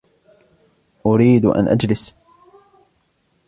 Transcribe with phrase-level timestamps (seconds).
[1.05, 2.15] أريد أن أجلس.